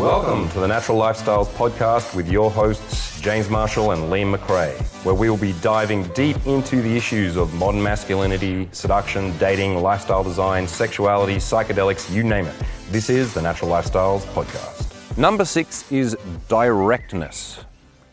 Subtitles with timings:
[0.00, 5.14] Welcome to the Natural Lifestyles Podcast with your hosts, James Marshall and Liam McRae, where
[5.14, 10.66] we will be diving deep into the issues of modern masculinity, seduction, dating, lifestyle design,
[10.66, 12.54] sexuality, psychedelics, you name it.
[12.88, 15.18] This is the Natural Lifestyles Podcast.
[15.18, 16.16] Number six is
[16.48, 17.62] directness.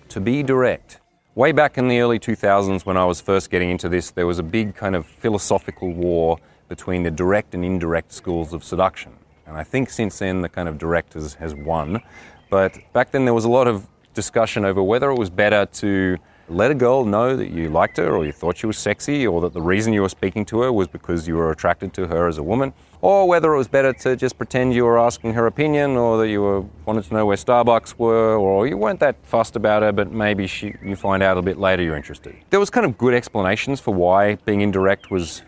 [0.10, 1.00] To be direct.
[1.36, 4.40] Way back in the early 2000s, when I was first getting into this, there was
[4.40, 9.14] a big kind of philosophical war between the direct and indirect schools of seduction.
[9.48, 12.02] And I think since then the kind of direct has, has won.
[12.50, 16.18] But back then there was a lot of discussion over whether it was better to
[16.50, 19.42] let a girl know that you liked her or you thought she was sexy or
[19.42, 22.28] that the reason you were speaking to her was because you were attracted to her
[22.28, 25.46] as a woman or whether it was better to just pretend you were asking her
[25.46, 29.18] opinion or that you were wanted to know where Starbucks were or you weren't that
[29.24, 32.34] fussed about her but maybe she, you find out a bit later you're interested.
[32.50, 35.42] There was kind of good explanations for why being indirect was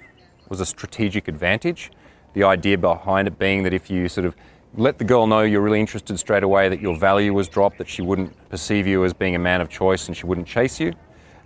[0.50, 1.92] was a strategic advantage.
[2.34, 4.36] The idea behind it being that if you sort of
[4.76, 7.90] let the girl know you're really interested straight away, that your value was dropped, that
[7.90, 10.94] she wouldn't perceive you as being a man of choice and she wouldn't chase you.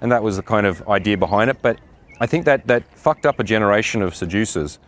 [0.01, 1.57] And that was the kind of idea behind it.
[1.61, 1.79] But
[2.19, 4.79] I think that, that fucked up a generation of seducers.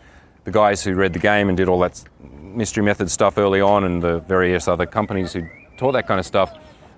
[0.43, 3.83] The guys who read the game and did all that mystery method stuff early on
[3.83, 5.41] and the various other companies who
[5.77, 6.53] taught that kind of stuff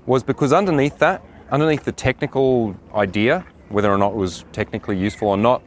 [0.05, 1.21] was because underneath that,
[1.51, 5.61] underneath the technical idea, whether or not it was technically useful or not,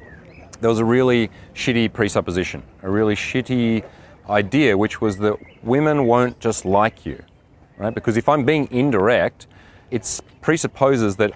[0.61, 3.84] there was a really shitty presupposition, a really shitty
[4.28, 7.22] idea, which was that women won't just like you,
[7.78, 7.94] right?
[7.94, 9.47] Because if I'm being indirect,
[9.91, 11.33] it presupposes that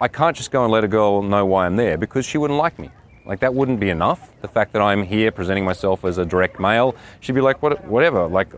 [0.00, 2.58] I can't just go and let a girl know why I'm there because she wouldn't
[2.58, 2.90] like me.
[3.24, 4.32] Like that wouldn't be enough.
[4.40, 7.84] The fact that I'm here presenting myself as a direct male, she'd be like, what,
[7.84, 8.26] whatever.
[8.28, 8.52] Like,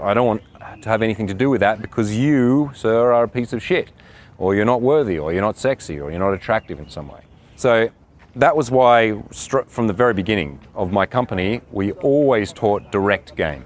[0.00, 0.42] I don't want
[0.82, 3.90] to have anything to do with that because you, sir, are a piece of shit,
[4.38, 7.20] or you're not worthy, or you're not sexy, or you're not attractive in some way.
[7.56, 7.90] So
[8.36, 9.20] that was why,
[9.66, 13.64] from the very beginning of my company, we always taught direct game.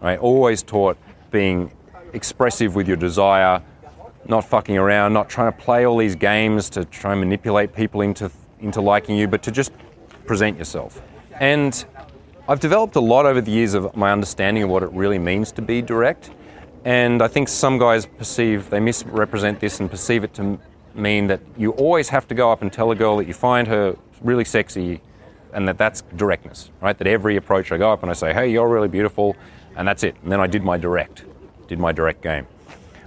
[0.00, 0.18] Right?
[0.18, 0.98] Always taught
[1.30, 1.72] being
[2.12, 3.62] expressive with your desire,
[4.28, 8.00] not fucking around, not trying to play all these games to try and manipulate people
[8.02, 8.30] into,
[8.60, 9.72] into liking you, but to just
[10.26, 11.00] present yourself.
[11.40, 11.84] And
[12.48, 15.52] I've developed a lot over the years of my understanding of what it really means
[15.52, 16.30] to be direct.
[16.84, 20.58] And I think some guys perceive, they misrepresent this and perceive it to
[20.96, 23.68] mean that you always have to go up and tell a girl that you find
[23.68, 25.00] her really sexy
[25.52, 26.96] and that that's directness, right?
[26.98, 29.36] That every approach I go up and I say, hey, you're really beautiful,
[29.76, 30.16] and that's it.
[30.22, 31.24] And then I did my direct,
[31.68, 32.46] did my direct game.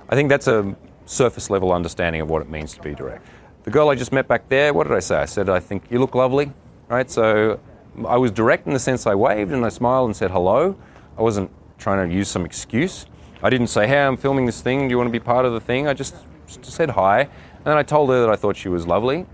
[0.09, 3.25] I think that's a surface level understanding of what it means to be direct.
[3.63, 5.17] The girl I just met back there, what did I say?
[5.17, 6.51] I said, I think you look lovely,
[6.88, 7.09] right?
[7.09, 7.59] So
[8.07, 10.75] I was direct in the sense I waved and I smiled and said hello.
[11.17, 13.06] I wasn't trying to use some excuse.
[13.44, 14.88] I didn't say, hey, I'm filming this thing.
[14.88, 15.88] Do you want to be part of the thing?
[15.88, 16.16] I just,
[16.47, 17.29] just said hi.
[17.59, 19.25] And then I told her that I thought she was lovely.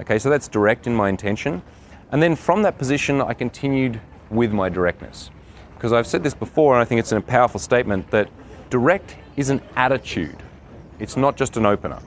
[0.00, 1.62] Okay, so that's direct in my intention.
[2.10, 4.00] And then from that position, I continued
[4.30, 5.30] with my directness.
[5.74, 8.30] Because I've said this before, and I think it's a powerful statement that
[8.70, 10.42] direct is an attitude,
[10.98, 11.98] it's not just an opener.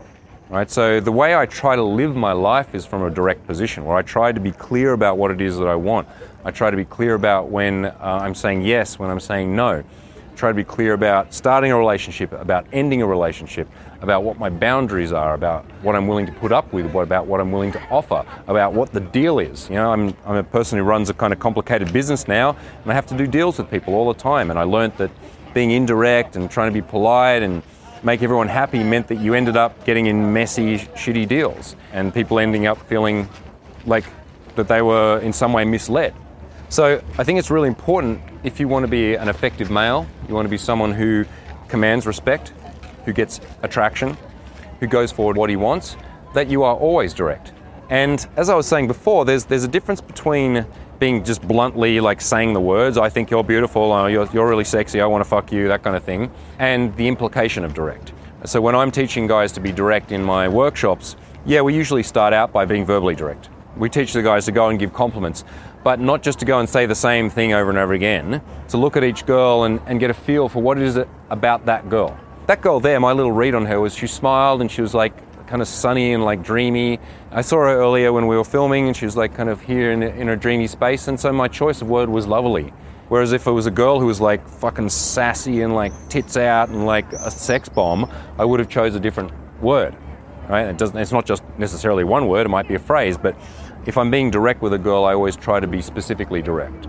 [0.49, 0.71] Right?
[0.71, 3.97] So the way I try to live my life is from a direct position where
[3.97, 6.07] I try to be clear about what it is that I want.
[6.43, 9.83] I try to be clear about when uh, I'm saying yes, when I'm saying no
[10.37, 13.67] try to be clear about starting a relationship, about ending a relationship,
[14.01, 17.25] about what my boundaries are, about what I'm willing to put up with, what about
[17.25, 19.67] what I'm willing to offer, about what the deal is.
[19.69, 22.91] You know, I'm, I'm a person who runs a kind of complicated business now, and
[22.91, 24.51] I have to do deals with people all the time.
[24.51, 25.09] And I learned that
[25.55, 27.63] being indirect and trying to be polite and
[28.03, 32.37] make everyone happy meant that you ended up getting in messy, shitty deals, and people
[32.37, 33.27] ending up feeling
[33.85, 34.05] like
[34.55, 36.13] that they were in some way misled.
[36.69, 40.35] So I think it's really important if you want to be an effective male, you
[40.35, 41.25] want to be someone who
[41.69, 42.51] commands respect,
[43.05, 44.17] who gets attraction,
[44.81, 45.95] who goes forward what he wants,
[46.33, 47.53] that you are always direct.
[47.89, 50.65] And as I was saying before, there's, there's a difference between
[50.99, 54.65] being just bluntly like saying the words, I think you're beautiful, uh, you're, you're really
[54.65, 58.11] sexy, I want to fuck you, that kind of thing, and the implication of direct.
[58.45, 62.33] So when I'm teaching guys to be direct in my workshops, yeah, we usually start
[62.33, 63.49] out by being verbally direct.
[63.77, 65.43] We teach the guys to go and give compliments
[65.87, 68.75] but not just to go and say the same thing over and over again, to
[68.75, 71.89] look at each girl and, and get a feel for what is it about that
[71.89, 72.19] girl.
[72.47, 75.13] That girl there, my little read on her was she smiled and she was like
[75.47, 76.99] kind of sunny and like dreamy.
[77.31, 79.93] I saw her earlier when we were filming and she was like kind of here
[79.93, 82.73] in, in a dreamy space, and so my choice of word was lovely.
[83.07, 86.67] Whereas if it was a girl who was like fucking sassy and like tits out
[86.67, 89.31] and like a sex bomb, I would have chose a different
[89.61, 89.95] word.
[90.49, 90.67] Right?
[90.67, 90.97] It doesn't.
[90.97, 92.45] It's not just necessarily one word.
[92.45, 93.37] It might be a phrase, but
[93.87, 96.87] if I'm being direct with a girl, I always try to be specifically direct.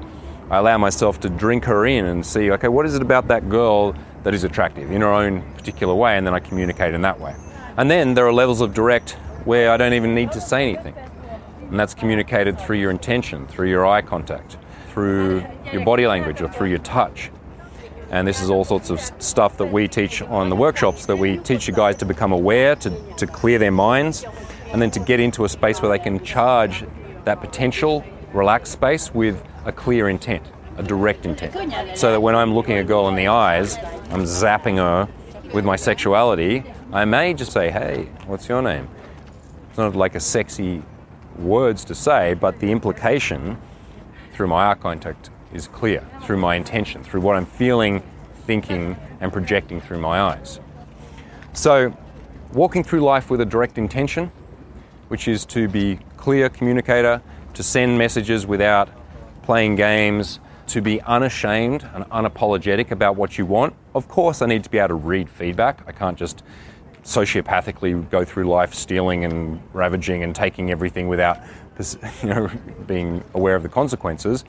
[0.51, 3.49] I allow myself to drink her in and see, okay, what is it about that
[3.49, 7.21] girl that is attractive in her own particular way, and then I communicate in that
[7.21, 7.37] way.
[7.77, 9.13] And then there are levels of direct
[9.45, 10.95] where I don't even need to say anything.
[11.71, 14.57] And that's communicated through your intention, through your eye contact,
[14.89, 17.31] through your body language, or through your touch.
[18.11, 21.37] And this is all sorts of stuff that we teach on the workshops that we
[21.39, 24.25] teach you guys to become aware, to, to clear their minds,
[24.73, 26.85] and then to get into a space where they can charge
[27.25, 30.45] that potential relaxed space with a clear intent,
[30.77, 31.99] a direct intent.
[31.99, 33.77] So that when I'm looking a girl in the eyes,
[34.11, 35.09] I'm zapping her
[35.53, 38.89] with my sexuality, I may just say, hey, what's your name?
[39.69, 40.83] It's not like a sexy
[41.39, 43.59] words to say, but the implication
[44.33, 48.03] through my eye contact is clear through my intention, through what I'm feeling,
[48.47, 50.61] thinking, and projecting through my eyes.
[51.53, 51.97] So,
[52.53, 54.31] walking through life with a direct intention,
[55.09, 57.21] which is to be clear communicator,
[57.55, 58.89] to send messages without
[59.43, 63.75] playing games, to be unashamed and unapologetic about what you want.
[63.95, 65.83] Of course, I need to be able to read feedback.
[65.87, 66.43] I can't just
[67.05, 71.39] sociopathically go through life stealing and ravaging and taking everything without
[72.23, 72.51] you know,
[72.87, 74.45] being aware of the consequences.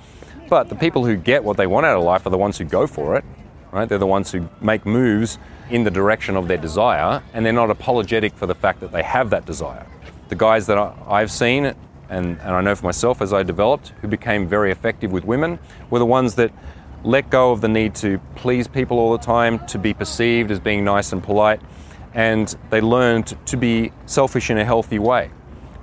[0.49, 2.65] But the people who get what they want out of life are the ones who
[2.65, 3.23] go for it,
[3.71, 3.87] right?
[3.87, 5.37] They're the ones who make moves
[5.69, 9.03] in the direction of their desire, and they're not apologetic for the fact that they
[9.03, 9.85] have that desire.
[10.29, 11.75] The guys that I've seen, and,
[12.09, 15.57] and I know for myself as I developed, who became very effective with women,
[15.89, 16.51] were the ones that
[17.03, 20.59] let go of the need to please people all the time, to be perceived as
[20.59, 21.61] being nice and polite,
[22.13, 25.31] and they learned to be selfish in a healthy way,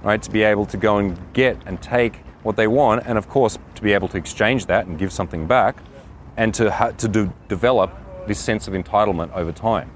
[0.03, 0.23] right?
[0.23, 3.59] To be able to go and get and take what they want, and of course,
[3.75, 5.77] to be able to exchange that and give something back,
[6.37, 7.91] and to, ha- to do, develop
[8.29, 9.91] this sense of entitlement over time.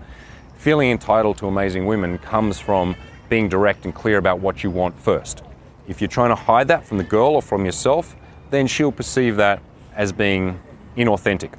[0.57, 2.97] Feeling entitled to amazing women comes from
[3.31, 5.43] being direct and clear about what you want first.
[5.89, 8.15] If you're trying to hide that from the girl or from yourself,
[8.51, 9.63] then she'll perceive that
[9.95, 10.61] as being
[10.97, 11.55] inauthentic.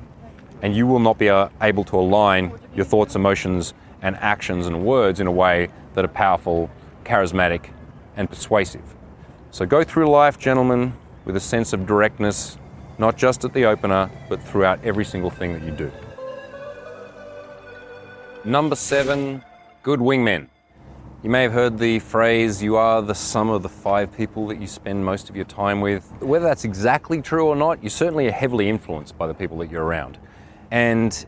[0.62, 3.74] And you will not be uh, able to align your thoughts, emotions,
[4.04, 6.70] and actions and words in a way that are powerful,
[7.04, 7.72] charismatic,
[8.16, 8.96] and persuasive.
[9.52, 10.94] So go through life, gentlemen,
[11.26, 12.58] with a sense of directness,
[12.98, 15.92] not just at the opener, but throughout every single thing that you do.
[18.44, 19.44] Number seven,
[19.84, 20.48] good wingmen.
[21.24, 24.60] You may have heard the phrase, you are the sum of the five people that
[24.60, 26.12] you spend most of your time with.
[26.20, 29.70] Whether that's exactly true or not, you certainly are heavily influenced by the people that
[29.70, 30.18] you're around.
[30.72, 31.24] And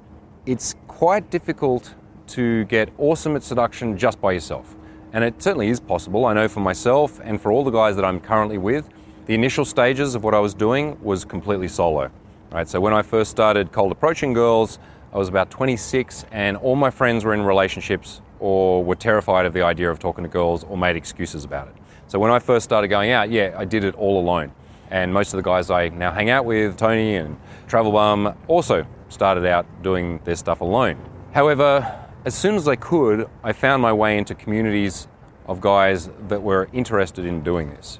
[0.47, 1.93] it's quite difficult
[2.29, 4.75] to get awesome at seduction just by yourself.
[5.11, 6.25] And it certainly is possible.
[6.25, 8.89] I know for myself and for all the guys that I'm currently with,
[9.27, 12.09] the initial stages of what I was doing was completely solo.
[12.51, 12.67] Right?
[12.67, 14.79] So when I first started cold approaching girls,
[15.13, 19.53] I was about 26 and all my friends were in relationships or were terrified of
[19.53, 21.75] the idea of talking to girls or made excuses about it.
[22.07, 24.51] So when I first started going out, yeah, I did it all alone.
[24.91, 28.85] And most of the guys I now hang out with, Tony and Travel Bum, also
[29.07, 30.97] started out doing their stuff alone.
[31.31, 31.89] However,
[32.25, 35.07] as soon as I could, I found my way into communities
[35.45, 37.99] of guys that were interested in doing this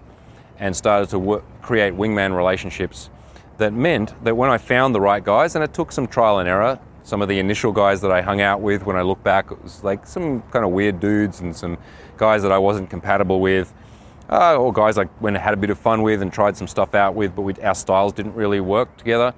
[0.60, 3.10] and started to work, create wingman relationships
[3.60, 6.50] that meant that when I found the right guys, and it took some trial and
[6.50, 9.52] error, some of the initial guys that I hung out with when I look back,
[9.52, 11.78] it was like some kind of weird dudes and some
[12.18, 13.74] guys that I wasn't compatible with,
[14.30, 16.68] uh, or guys I went and had a bit of fun with and tried some
[16.68, 19.34] stuff out with, but we, our styles didn't really work together.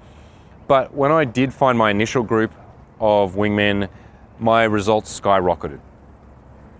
[0.68, 2.52] But when I did find my initial group
[3.00, 3.88] of wingmen,
[4.38, 5.80] my results skyrocketed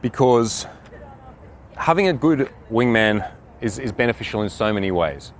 [0.02, 0.66] because
[1.76, 3.28] having a good wingman
[3.60, 5.32] is, is beneficial in so many ways.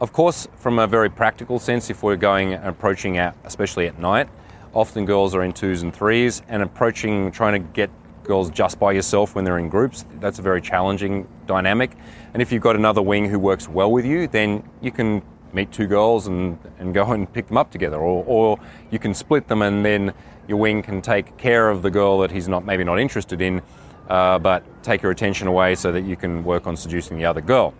[0.00, 3.98] Of course, from a very practical sense, if we're going and approaching at, especially at
[3.98, 4.28] night,
[4.76, 7.90] often girls are in twos and threes, and approaching, trying to get
[8.24, 11.92] girls just by yourself when they're in groups, that's a very challenging dynamic.
[12.34, 15.22] And if you've got another wing who works well with you, then you can
[15.54, 18.58] meet two girls and, and go and pick them up together, or, or
[18.90, 20.12] you can split them and then
[20.46, 23.62] your wing can take care of the girl that he's not maybe not interested in,
[24.10, 27.40] uh, but take your attention away so that you can work on seducing the other
[27.40, 27.72] girl.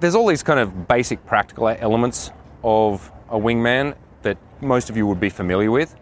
[0.00, 2.30] There's all these kind of basic practical elements
[2.62, 5.96] of a wingman that most of you would be familiar with,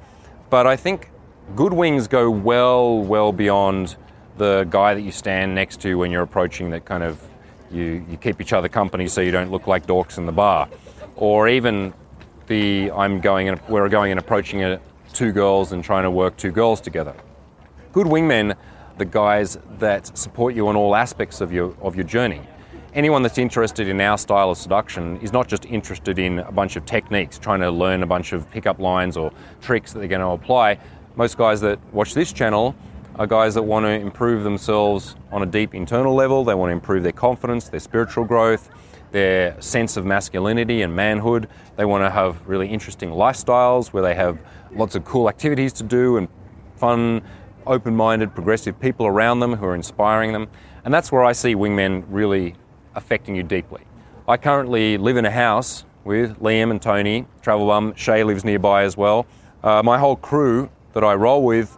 [0.54, 1.10] but I think
[1.56, 3.96] good wings go well, well beyond
[4.38, 7.20] the guy that you stand next to when you're approaching that kind of
[7.72, 10.68] you, you keep each other company so you don't look like dorks in the bar.
[11.16, 11.92] Or even
[12.46, 14.80] the I'm going and we're going and approaching a,
[15.12, 17.16] two girls and trying to work two girls together.
[17.92, 18.54] Good wingmen,
[18.96, 22.42] the guys that support you on all aspects of your, of your journey.
[22.94, 26.76] Anyone that's interested in our style of seduction is not just interested in a bunch
[26.76, 30.20] of techniques, trying to learn a bunch of pickup lines or tricks that they're going
[30.20, 30.78] to apply.
[31.16, 32.76] Most guys that watch this channel
[33.16, 36.44] are guys that want to improve themselves on a deep internal level.
[36.44, 38.70] They want to improve their confidence, their spiritual growth,
[39.10, 41.48] their sense of masculinity and manhood.
[41.74, 44.38] They want to have really interesting lifestyles where they have
[44.70, 46.28] lots of cool activities to do and
[46.76, 47.22] fun,
[47.66, 50.46] open minded, progressive people around them who are inspiring them.
[50.84, 52.54] And that's where I see wingmen really
[52.94, 53.82] affecting you deeply.
[54.26, 57.94] I currently live in a house with Liam and Tony, travel bum.
[57.94, 59.26] Shay lives nearby as well.
[59.62, 61.76] uh, my whole crew that I roll with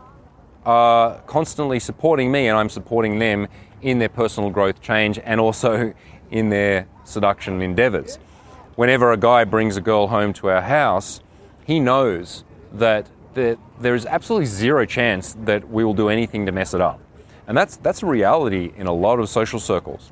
[0.65, 3.47] are constantly supporting me, and I'm supporting them
[3.83, 5.95] in their personal growth change and also
[6.31, 8.19] in their seduction endeavors.
[8.75, 11.21] Whenever a guy brings a girl home to our house,
[11.65, 16.53] he knows that there, there is absolutely zero chance that we will do anything to
[16.53, 17.01] mess it up.
[17.47, 20.11] And that's, that's a reality in a lot of social circles,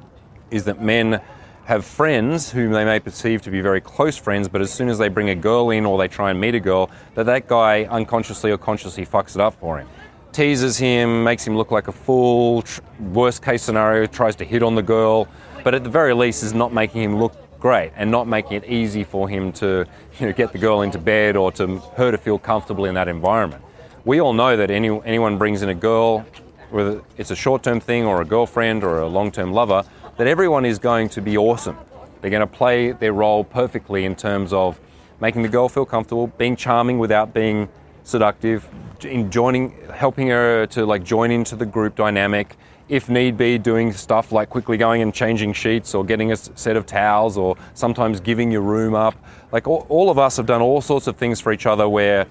[0.55, 1.21] is that men
[1.65, 4.99] have friends whom they may perceive to be very close friends, but as soon as
[4.99, 7.85] they bring a girl in or they try and meet a girl, that that guy
[7.85, 9.89] unconsciously or consciously fucks it up for him.
[10.31, 14.63] Teases him, makes him look like a fool, tr- worst case scenario, tries to hit
[14.63, 15.27] on the girl,
[15.65, 18.65] but at the very least is not making him look great and not making it
[18.67, 19.87] easy for him to
[20.21, 23.09] you know, get the girl into bed or to her to feel comfortable in that
[23.09, 23.65] environment.
[24.05, 26.27] We all know that any, anyone brings in a girl,
[26.71, 29.85] whether it's a short term thing or a girlfriend or a long term lover,
[30.16, 31.76] that everyone is going to be awesome.
[32.21, 34.80] They're going to play their role perfectly in terms of
[35.21, 37.68] making the girl feel comfortable, being charming without being
[38.04, 38.68] seductive,
[39.02, 42.56] in joining, helping her to like join into the group dynamic.
[42.88, 46.76] If need be, doing stuff like quickly going and changing sheets or getting a set
[46.76, 49.14] of towels or sometimes giving your room up.
[49.52, 52.26] Like all, all of us have done all sorts of things for each other where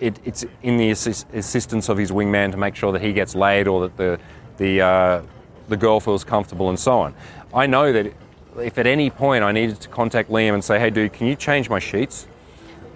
[0.00, 3.36] it, it's in the assist, assistance of his wingman to make sure that he gets
[3.36, 4.18] laid or that the,
[4.56, 5.22] the uh,
[5.68, 7.14] the girl feels comfortable and so on.
[7.52, 8.12] I know that
[8.58, 11.36] if at any point I needed to contact Liam and say, hey, dude, can you
[11.36, 12.26] change my sheets?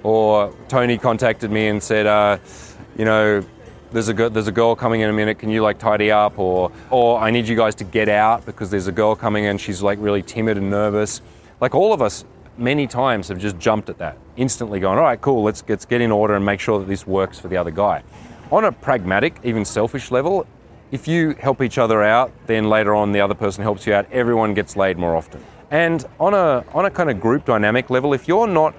[0.03, 2.39] Or Tony contacted me and said, uh,
[2.97, 3.45] you know,
[3.91, 6.39] there's a, there's a girl coming in a minute, can you like tidy up?
[6.39, 9.59] Or, or I need you guys to get out because there's a girl coming in,
[9.59, 11.23] she's like really timid and nervous.
[11.61, 12.25] Like all of us,
[12.57, 16.01] many times have just jumped at that, instantly going, all right, cool, let's, let's get
[16.01, 18.03] in order and make sure that this works for the other guy.
[18.51, 20.47] On a pragmatic, even selfish level,
[20.90, 24.11] if you help each other out, then later on the other person helps you out,
[24.11, 25.45] everyone gets laid more often.
[25.71, 28.75] And on a, on a kind of group dynamic level, if you're not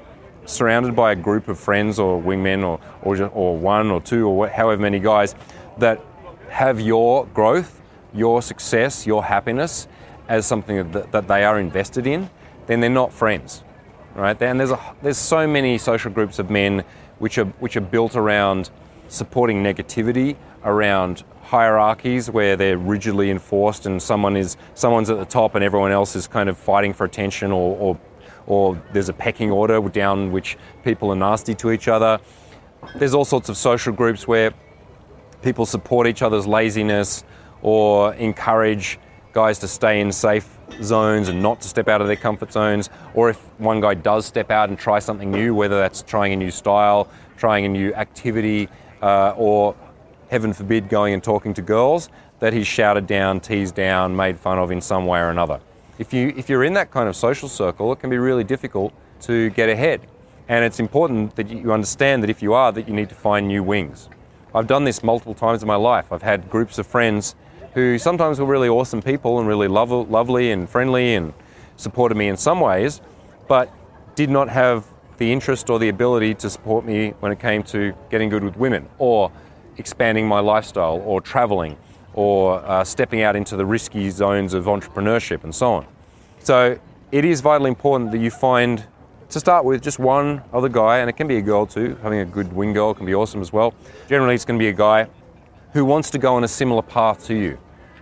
[0.46, 4.48] surrounded by a group of friends or wingmen or, or, or one or two or
[4.48, 5.36] however many guys
[5.78, 6.02] that
[6.50, 7.82] have your growth,
[8.14, 9.88] your success, your happiness
[10.28, 12.30] as something that, that they are invested in,
[12.66, 13.64] then they're not friends,
[14.16, 14.40] right?
[14.42, 16.84] And there's, a, there's so many social groups of men
[17.20, 18.72] which are, which are built around
[19.08, 25.56] supporting negativity, around hierarchies where they're rigidly enforced and someone is someone's at the top
[25.56, 28.00] and everyone else is kind of fighting for attention or, or,
[28.46, 32.20] or there's a pecking order down which people are nasty to each other.
[32.98, 34.54] There's all sorts of social groups where
[35.42, 37.24] people support each other's laziness
[37.64, 39.00] or encourage
[39.34, 40.48] guys to stay in safe
[40.84, 42.92] zones and not to step out of their comfort zones.
[43.16, 46.36] Or if one guy does step out and try something new, whether that's trying a
[46.36, 48.70] new style, trying a new activity,
[49.02, 49.76] uh, or
[50.30, 52.10] heaven forbid, going and talking to girls,
[52.40, 55.60] that he's shouted down, teased down, made fun of in some way or another.
[55.98, 58.94] If, you, if you're in that kind of social circle, it can be really difficult
[59.22, 60.02] to get ahead.
[60.48, 63.48] And it's important that you understand that if you are, that you need to find
[63.48, 64.10] new wings.
[64.56, 66.12] I've done this multiple times in my life.
[66.12, 67.36] I've had groups of friends
[67.74, 71.34] who sometimes were really awesome people and really lov- lovely and friendly and
[71.76, 73.02] supported me in some ways,
[73.48, 73.72] but
[74.16, 77.94] did not have the interest or the ability to support me when it came to
[78.10, 79.32] getting good with women or
[79.80, 81.78] expanding my lifestyle or traveling
[82.14, 85.88] or uh, stepping out into the risky zones of entrepreneurship and so on.
[86.40, 86.78] So
[87.12, 88.86] it is vitally important that you find,
[89.30, 91.98] to start with, just one other guy, and it can be a girl too.
[92.04, 93.74] Having a good wing girl can be awesome as well.
[94.08, 95.08] Generally, it's going to be a guy
[95.74, 97.58] who wants to go on a similar path to you,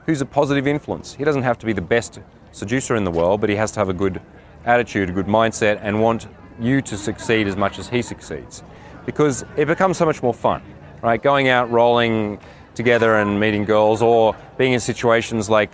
[0.05, 1.13] who's a positive influence.
[1.13, 2.19] He doesn't have to be the best
[2.51, 4.21] seducer in the world, but he has to have a good
[4.65, 6.27] attitude, a good mindset, and want
[6.59, 8.63] you to succeed as much as he succeeds.
[9.05, 10.61] Because it becomes so much more fun
[11.01, 11.21] right?
[11.21, 12.39] Going out rolling
[12.75, 15.71] together and meeting girls, or being in situations like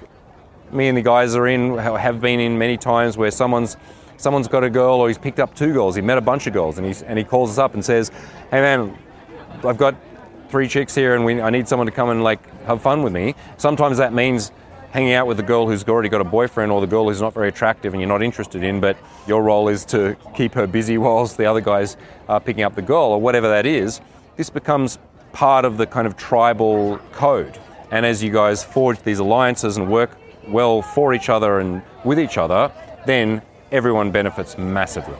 [0.71, 3.77] me and the guys are in, have been in many times where someone's
[4.17, 5.95] someone's got a girl or he's picked up two girls.
[5.95, 8.09] He met a bunch of girls and he's and he calls us up and says,
[8.51, 8.97] "Hey man,
[9.63, 9.95] I've got
[10.49, 13.13] three chicks here and we, I need someone to come and like have fun with
[13.13, 14.51] me." Sometimes that means
[14.91, 17.33] hanging out with the girl who's already got a boyfriend or the girl who's not
[17.33, 20.97] very attractive and you're not interested in, but your role is to keep her busy
[20.99, 21.97] whilst the other guys
[22.29, 24.01] are picking up the girl or whatever that is.
[24.35, 24.99] This becomes
[25.33, 27.59] part of the kind of tribal code.
[27.91, 32.19] And as you guys forge these alliances and work well for each other and with
[32.19, 32.71] each other,
[33.05, 35.17] then everyone benefits massively.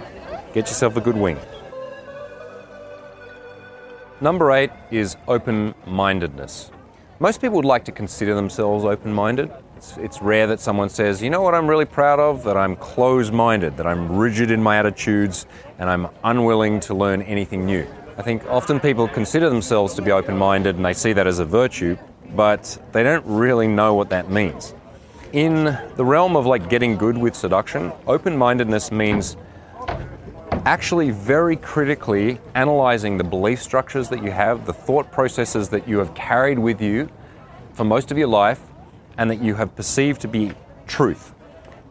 [0.54, 1.38] Get yourself a good wing.
[4.22, 6.72] Number eight is open mindedness.
[7.20, 9.52] Most people would like to consider themselves open minded.
[9.76, 12.44] It's, it's, rare that someone says, you know what I'm really proud of?
[12.44, 15.46] That I'm closed minded, that I'm rigid in my attitudes,
[15.78, 17.86] and I'm unwilling to learn anything new.
[18.16, 21.40] I think often people consider themselves to be open minded and they see that as
[21.40, 21.98] a virtue,
[22.36, 24.76] but they don't really know what that means.
[25.32, 29.36] In the realm of like getting good with seduction, open mindedness means
[30.66, 35.98] actually very critically analyzing the belief structures that you have, the thought processes that you
[35.98, 37.10] have carried with you
[37.74, 38.62] for most of your life,
[39.18, 40.54] and that you have perceived to be
[40.86, 41.34] truth,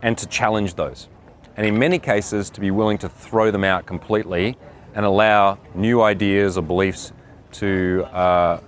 [0.03, 1.09] and to challenge those.
[1.57, 4.57] And in many cases, to be willing to throw them out completely
[4.95, 7.13] and allow new ideas or beliefs
[7.53, 8.61] to uh,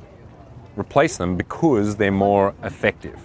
[0.76, 3.18] replace them because they're more effective.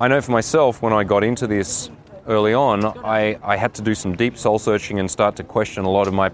[0.00, 1.90] I know for myself, when I got into this
[2.26, 5.84] early on, I, I had to do some deep soul searching and start to question
[5.84, 6.30] a lot of my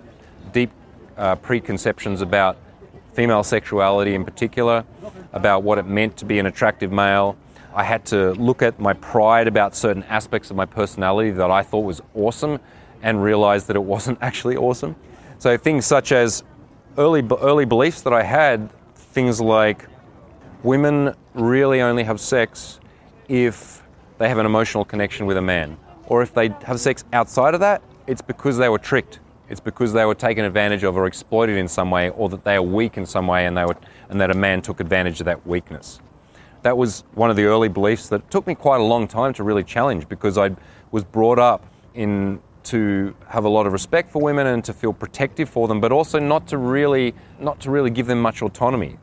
[0.52, 0.70] deep
[1.16, 2.56] uh, preconceptions about
[3.12, 4.84] female sexuality in particular,
[5.32, 7.36] about what it meant to be an attractive male.
[7.74, 11.62] I had to look at my pride about certain aspects of my personality that I
[11.62, 12.60] thought was awesome
[13.02, 14.96] and realize that it wasn't actually awesome.
[15.38, 16.42] So things such as
[16.96, 19.86] early, early beliefs that I had, things like
[20.64, 22.80] women really only have sex
[23.28, 23.82] if
[24.18, 25.76] they have an emotional connection with a man.
[26.06, 29.20] Or if they have sex outside of that, it's because they were tricked.
[29.48, 32.56] It's because they were taken advantage of or exploited in some way, or that they
[32.56, 33.76] are weak in some way and, they were,
[34.08, 36.00] and that a man took advantage of that weakness.
[36.62, 39.44] That was one of the early beliefs that took me quite a long time to
[39.44, 40.56] really challenge because I
[40.90, 41.64] was brought up
[41.94, 45.80] in to have a lot of respect for women and to feel protective for them,
[45.80, 48.98] but also not to really not to really give them much autonomy.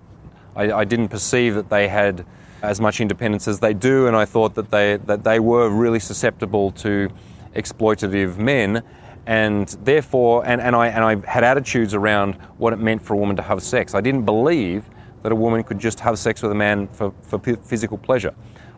[0.56, 2.26] I, I didn't perceive that they had
[2.62, 6.00] as much independence as they do, and I thought that they that they were really
[6.00, 7.10] susceptible to
[7.56, 8.84] exploitative men,
[9.26, 13.18] and therefore, and, and I and I had attitudes around what it meant for a
[13.18, 13.96] woman to have sex.
[13.96, 14.90] I didn't believe
[15.24, 18.36] that a woman could just have sex with a man for, for physical pleasure.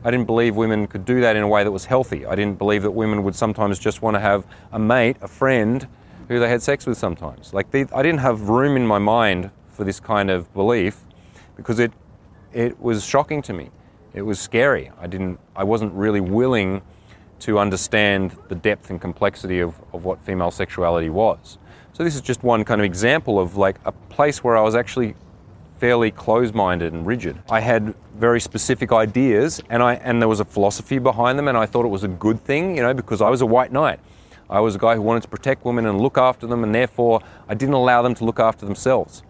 [0.07, 2.25] I didn't believe women could do that in a way that was healthy.
[2.25, 5.85] I didn't believe that women would sometimes just want to have a mate, a friend,
[6.29, 7.53] who they had sex with sometimes.
[7.53, 11.01] Like they, I didn't have room in my mind for this kind of belief
[11.57, 11.91] because it
[12.53, 13.69] it was shocking to me.
[14.13, 14.91] It was scary.
[14.97, 16.83] I didn't I wasn't really willing
[17.39, 21.57] to understand the depth and complexity of, of what female sexuality was.
[21.91, 24.73] So this is just one kind of example of like a place where I was
[24.73, 25.15] actually
[25.79, 27.41] fairly closed-minded and rigid.
[27.49, 31.57] I had very specific ideas and I and there was a philosophy behind them and
[31.57, 33.99] I thought it was a good thing, you know, because I was a white knight.
[34.49, 37.21] I was a guy who wanted to protect women and look after them and therefore
[37.47, 39.23] I didn't allow them to look after themselves.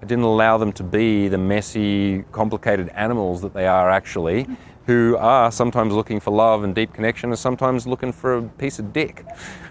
[0.00, 4.46] I didn't allow them to be the messy, complicated animals that they are actually,
[4.86, 8.78] who are sometimes looking for love and deep connection and sometimes looking for a piece
[8.78, 9.24] of dick,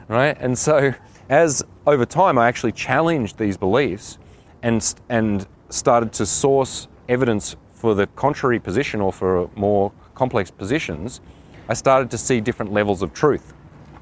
[0.10, 0.38] right?
[0.40, 0.94] And so,
[1.30, 4.18] as over time I actually challenged these beliefs
[4.62, 11.22] and, and started to source evidence for the contrary position or for more complex positions,
[11.70, 13.54] I started to see different levels of truth.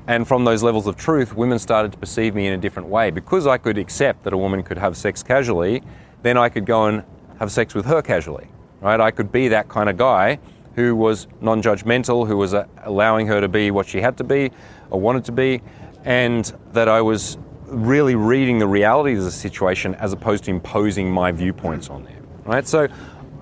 [0.07, 3.09] And from those levels of truth, women started to perceive me in a different way.
[3.09, 5.81] Because I could accept that a woman could have sex casually,
[6.21, 7.03] then I could go and
[7.39, 8.47] have sex with her casually,
[8.81, 8.99] right?
[8.99, 10.39] I could be that kind of guy
[10.75, 14.23] who was non judgmental, who was uh, allowing her to be what she had to
[14.23, 14.51] be
[14.89, 15.61] or wanted to be,
[16.03, 21.09] and that I was really reading the reality of the situation as opposed to imposing
[21.09, 22.67] my viewpoints on them, right?
[22.67, 22.87] So,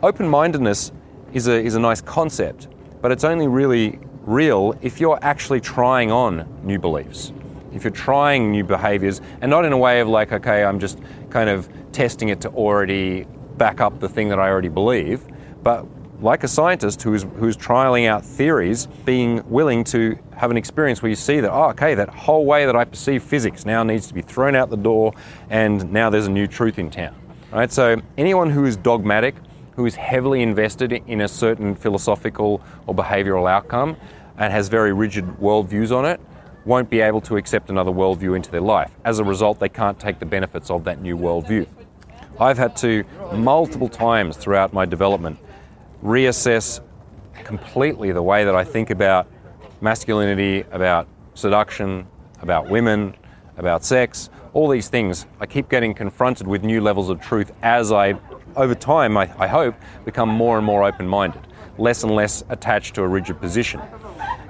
[0.02, 0.92] open mindedness
[1.34, 2.68] is a, is a nice concept,
[3.02, 7.34] but it's only really real if you're actually trying on new beliefs
[7.74, 11.00] if you're trying new behaviors and not in a way of like, okay, I'm just
[11.30, 13.26] kind of testing it to already
[13.58, 15.26] back up the thing that I already believe,
[15.64, 15.86] but
[16.24, 21.10] like a scientist who's, who's trialing out theories, being willing to have an experience where
[21.10, 24.14] you see that, oh, okay, that whole way that I perceive physics now needs to
[24.14, 25.14] be thrown out the door,
[25.50, 27.14] and now there's a new truth in town.
[27.52, 27.70] Right?
[27.70, 29.36] So, anyone who is dogmatic,
[29.76, 33.98] who is heavily invested in a certain philosophical or behavioral outcome,
[34.38, 36.22] and has very rigid worldviews on it,
[36.64, 38.92] won't be able to accept another worldview into their life.
[39.04, 41.68] As a result, they can't take the benefits of that new worldview.
[42.40, 45.38] I've had to, multiple times throughout my development,
[46.04, 46.82] reassess
[47.44, 49.28] completely the way that I think about
[49.82, 52.06] masculinity, about seduction,
[52.42, 53.16] about women,
[53.58, 55.26] about sex, all these things.
[55.40, 58.20] I keep getting confronted with new levels of truth as I,
[58.56, 61.42] over time, I, I hope, become more and more open minded,
[61.78, 63.82] less and less attached to a rigid position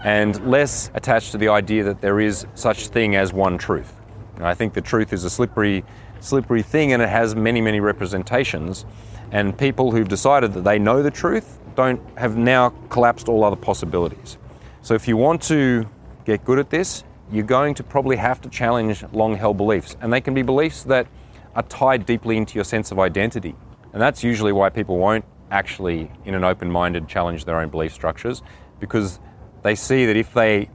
[0.04, 3.94] and less attached to the idea that there is such thing as one truth.
[4.36, 5.86] And I think the truth is a slippery,
[6.20, 8.86] slippery thing and it has many, many representations.
[9.34, 13.56] And people who've decided that they know the truth don't have now collapsed all other
[13.56, 14.38] possibilities.
[14.84, 15.90] So if you want to
[16.24, 19.98] get good at this, you're going to probably have to challenge long held beliefs.
[20.02, 21.08] And they can be beliefs that
[21.56, 23.56] are tied deeply into your sense of identity.
[23.92, 27.92] And that's usually why people won't actually, in an open minded, challenge their own belief
[27.92, 28.44] structures
[28.80, 29.20] because
[29.64, 30.70] they see that if they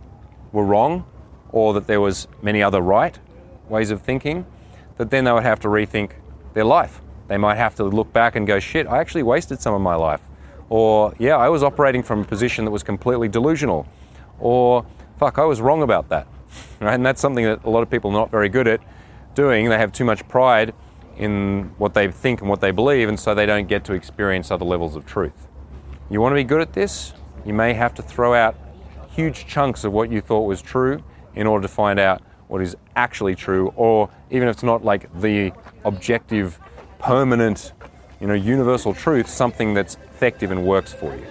[0.50, 1.04] were wrong
[1.50, 3.20] or that there was many other right
[3.68, 4.46] ways of thinking,
[4.96, 6.12] that then they would have to rethink
[6.54, 7.00] their life.
[7.28, 9.94] They might have to look back and go, shit, I actually wasted some of my
[9.94, 10.20] life.
[10.70, 13.86] Or, yeah, I was operating from a position that was completely delusional.
[14.38, 14.84] Or,
[15.18, 16.26] fuck, I was wrong about that.
[16.80, 16.94] Right?
[16.94, 18.80] And that's something that a lot of people are not very good at
[19.34, 19.68] doing.
[19.68, 20.72] They have too much pride
[21.16, 24.50] in what they think and what they believe, and so they don't get to experience
[24.50, 25.48] other levels of truth.
[26.08, 27.12] You want to be good at this?
[27.44, 28.56] You may have to throw out
[29.10, 31.02] huge chunks of what you thought was true
[31.34, 35.12] in order to find out what is actually true, or even if it's not like
[35.20, 35.52] the
[35.84, 36.58] objective,
[36.98, 37.72] permanent,
[38.20, 41.26] you know, universal truth, something that's effective and works for you.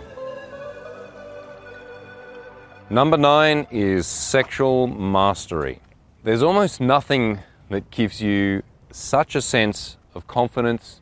[2.89, 5.81] Number nine is sexual mastery.
[6.23, 11.01] There's almost nothing that gives you such a sense of confidence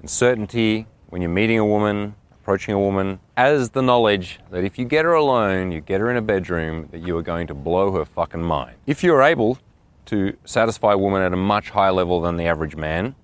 [0.00, 4.78] and certainty when you're meeting a woman, approaching a woman, as the knowledge that if
[4.78, 7.54] you get her alone, you get her in a bedroom, that you are going to
[7.54, 8.76] blow her fucking mind.
[8.86, 9.58] If you're able
[10.06, 13.16] to satisfy a woman at a much higher level than the average man,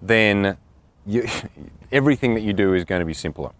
[0.00, 0.56] then
[1.06, 1.26] you,
[1.92, 3.50] everything that you do is going to be simpler.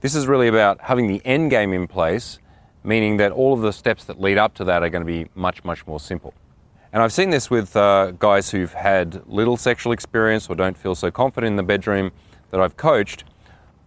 [0.00, 2.38] This is really about having the end game in place,
[2.82, 5.28] meaning that all of the steps that lead up to that are going to be
[5.34, 6.32] much, much more simple.
[6.92, 10.94] And I've seen this with uh, guys who've had little sexual experience or don't feel
[10.94, 12.10] so confident in the bedroom
[12.50, 13.24] that I've coached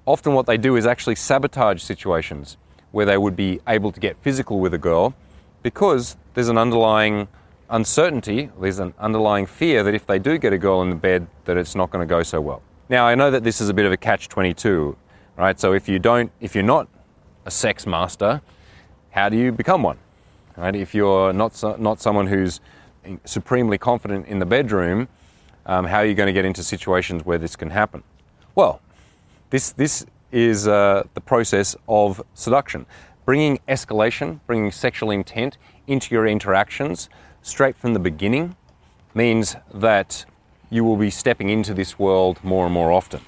[0.05, 2.57] often what they do is actually sabotage situations
[2.91, 5.13] where they would be able to get physical with a girl
[5.61, 7.27] because there's an underlying
[7.69, 11.27] uncertainty, there's an underlying fear that if they do get a girl in the bed
[11.45, 12.61] that it's not going to go so well.
[12.89, 14.95] Now I know that this is a bit of a catch 22,
[15.37, 15.59] right?
[15.59, 16.87] So if you don't if you're not
[17.45, 18.41] a sex master,
[19.11, 19.97] how do you become one?
[20.55, 20.75] Right?
[20.75, 22.59] If you're not so, not someone who's
[23.25, 25.07] supremely confident in the bedroom,
[25.65, 28.03] um, how are you going to get into situations where this can happen?
[28.55, 28.81] Well,
[29.49, 32.85] this, this is uh, the process of seduction,
[33.25, 37.09] bringing escalation, bringing sexual intent into your interactions
[37.43, 38.55] straight from the beginning
[39.13, 40.25] means that
[40.71, 43.21] you will be stepping into this world more and more often.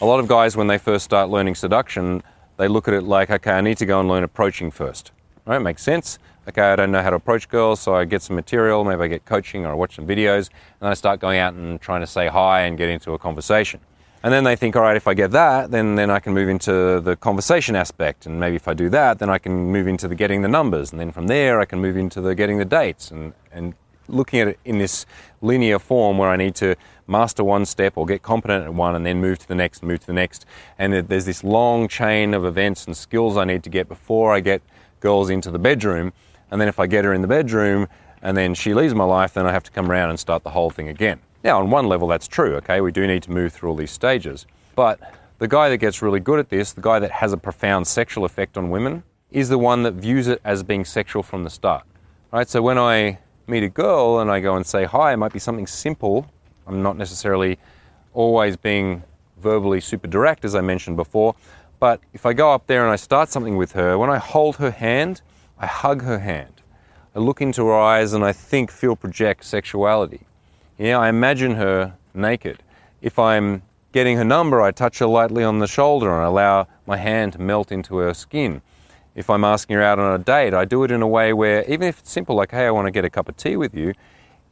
[0.00, 2.22] A lot of guys, when they first start learning seduction,
[2.56, 5.12] they look at it like, okay, I need to go and learn approaching first.
[5.44, 5.58] Right?
[5.58, 6.18] Makes sense.
[6.48, 9.08] Okay, I don't know how to approach girls, so I get some material, maybe I
[9.08, 10.48] get coaching or I watch some videos,
[10.80, 13.80] and I start going out and trying to say hi and get into a conversation.
[14.22, 16.48] And then they think, all right, if I get that, then, then I can move
[16.48, 18.26] into the conversation aspect.
[18.26, 20.90] And maybe if I do that, then I can move into the getting the numbers.
[20.90, 23.74] And then from there, I can move into the getting the dates and, and
[24.08, 25.04] looking at it in this
[25.42, 29.04] linear form where I need to master one step or get competent at one and
[29.04, 30.46] then move to the next, move to the next.
[30.78, 34.40] And there's this long chain of events and skills I need to get before I
[34.40, 34.62] get
[35.00, 36.12] girls into the bedroom.
[36.50, 37.88] And then if I get her in the bedroom
[38.22, 40.50] and then she leaves my life, then I have to come around and start the
[40.50, 41.20] whole thing again.
[41.44, 42.80] Now, on one level, that's true, okay?
[42.80, 44.46] We do need to move through all these stages.
[44.74, 44.98] But
[45.38, 48.24] the guy that gets really good at this, the guy that has a profound sexual
[48.24, 51.84] effect on women, is the one that views it as being sexual from the start,
[52.32, 52.48] right?
[52.48, 53.18] So when I
[53.48, 56.26] meet a girl and I go and say hi, it might be something simple.
[56.66, 57.58] I'm not necessarily
[58.12, 59.02] always being
[59.38, 61.34] verbally super direct, as I mentioned before.
[61.80, 64.56] But if I go up there and I start something with her, when I hold
[64.56, 65.22] her hand,
[65.58, 66.60] I hug her hand.
[67.14, 70.20] I look into her eyes and I think, feel, project sexuality.
[70.76, 72.62] Yeah, I imagine her naked.
[73.00, 76.96] If I'm getting her number, I touch her lightly on the shoulder and allow my
[76.96, 78.60] hand to melt into her skin.
[79.18, 81.64] If I'm asking her out on a date, I do it in a way where,
[81.64, 83.74] even if it's simple, like, hey, I want to get a cup of tea with
[83.74, 83.92] you,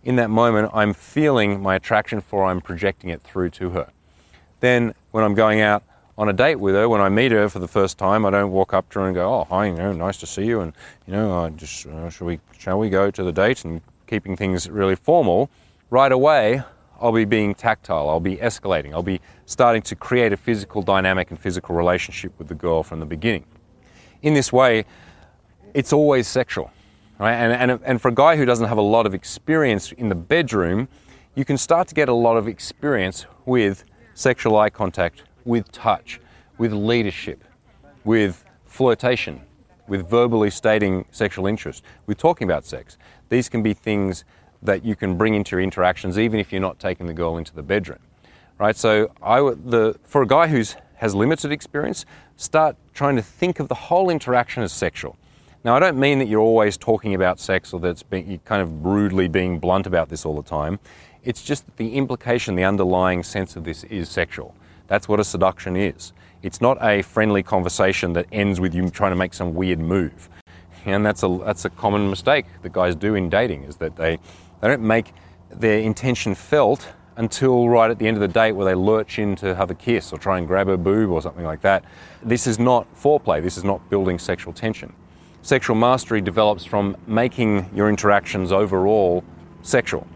[0.03, 3.93] in that moment, I'm feeling my attraction for her, I'm projecting it through to her.
[4.59, 5.85] Then, when I'm going out
[6.19, 8.51] on a date with her, when I meet her for the first time, I don't
[8.51, 10.73] walk up to her and go, oh, hi, you know, nice to see you, and,
[11.07, 13.65] you know, I just, uh, shall, we, shall we go to the date?
[13.65, 15.49] And keeping things really formal
[15.91, 16.65] right away,
[17.01, 21.31] I'll be being tactile, I'll be escalating, I'll be starting to create a physical dynamic
[21.31, 23.45] and physical relationship with the girl from the beginning.
[24.23, 24.85] In this way,
[25.75, 26.71] it's always sexual.
[27.19, 27.35] Right?
[27.35, 30.15] And, and, and for a guy who doesn't have a lot of experience in the
[30.15, 30.89] bedroom,
[31.35, 36.21] you can start to get a lot of experience with sexual eye contact, with touch,
[36.59, 37.45] with leadership,
[38.05, 39.41] with flirtation,
[39.87, 42.99] with verbally stating sexual interest, with talking about sex.
[43.29, 44.25] These can be things
[44.63, 47.55] that you can bring into your interactions, even if you're not taking the girl into
[47.55, 47.99] the bedroom,
[48.59, 48.77] right?
[48.77, 52.05] So, I the for a guy who's has limited experience,
[52.37, 55.17] start trying to think of the whole interaction as sexual.
[55.65, 58.83] Now, I don't mean that you're always talking about sex or that being, kind of
[58.83, 60.79] brutally being blunt about this all the time.
[61.25, 64.55] It's just that the implication, the underlying sense of this is sexual.
[64.87, 66.13] That's what a seduction is.
[66.43, 70.29] It's not a friendly conversation that ends with you trying to make some weird move.
[70.85, 74.21] And that's a, that's a common mistake that guys do in dating is that they
[74.61, 75.13] they don't make
[75.51, 79.35] their intention felt until right at the end of the date where they lurch in
[79.37, 81.85] to have a kiss or try and grab her boob or something like that.
[82.23, 84.93] This is not foreplay, this is not building sexual tension.
[85.43, 89.25] Sexual mastery develops from making your interactions overall
[89.63, 90.07] sexual.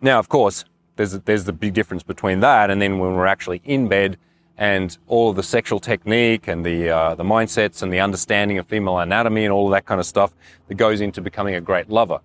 [0.00, 0.64] Now, of course,
[0.96, 4.18] there's, there's the big difference between that and then when we're actually in bed
[4.58, 8.66] and all of the sexual technique and the, uh, the mindsets and the understanding of
[8.66, 10.32] female anatomy and all of that kind of stuff
[10.68, 12.20] that goes into becoming a great lover.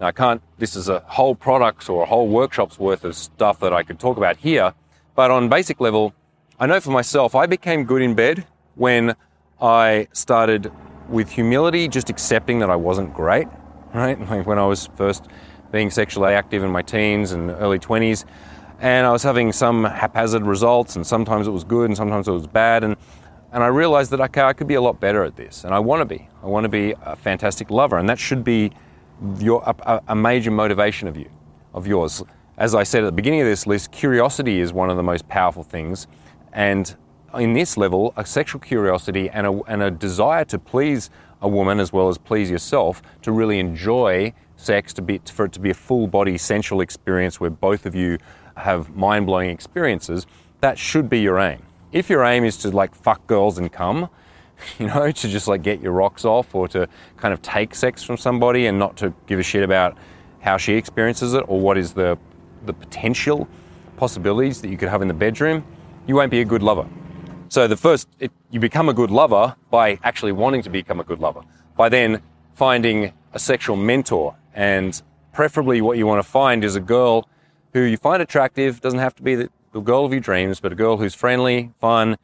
[0.00, 3.60] Now, I can't, this is a whole product or a whole workshop's worth of stuff
[3.60, 4.74] that I could talk about here,
[5.14, 6.12] but on basic level,
[6.58, 9.14] I know for myself, I became good in bed when
[9.60, 10.72] I started
[11.08, 13.46] with humility, just accepting that I wasn't great,
[13.92, 14.18] right?
[14.30, 15.26] Like when I was first
[15.70, 18.24] being sexually active in my teens and early 20s,
[18.80, 22.32] and I was having some haphazard results, and sometimes it was good and sometimes it
[22.32, 22.96] was bad, and
[23.52, 25.78] and I realized that okay, I could be a lot better at this, and I
[25.78, 26.28] want to be.
[26.42, 28.72] I want to be a fantastic lover, and that should be
[29.38, 31.30] your a, a major motivation of you,
[31.72, 32.22] of yours.
[32.56, 35.28] As I said at the beginning of this list, curiosity is one of the most
[35.28, 36.06] powerful things,
[36.52, 36.94] and
[37.34, 41.10] in this level, a sexual curiosity and a, and a desire to please
[41.42, 45.52] a woman as well as please yourself, to really enjoy sex, to be for it
[45.52, 48.18] to be a full body sensual experience where both of you
[48.56, 50.26] have mind blowing experiences.
[50.60, 51.62] That should be your aim
[51.94, 54.10] if your aim is to like fuck girls and come,
[54.78, 58.02] you know, to just like get your rocks off or to kind of take sex
[58.02, 59.96] from somebody and not to give a shit about
[60.40, 62.18] how she experiences it or what is the
[62.66, 63.48] the potential
[63.96, 65.64] possibilities that you could have in the bedroom,
[66.06, 66.86] you won't be a good lover.
[67.48, 71.04] So the first, it, you become a good lover by actually wanting to become a
[71.04, 71.42] good lover,
[71.76, 72.22] by then
[72.54, 75.00] finding a sexual mentor, and
[75.32, 77.28] preferably what you want to find is a girl
[77.72, 78.80] who you find attractive.
[78.80, 81.72] Doesn't have to be the, the girl of your dreams, but a girl who's friendly,
[81.80, 82.16] fun,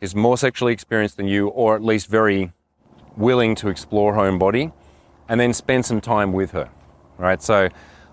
[0.00, 2.52] is more sexually experienced than you, or at least very
[3.16, 4.72] willing to explore her own body,
[5.28, 6.68] and then spend some time with her.
[7.18, 7.42] Right?
[7.42, 7.68] So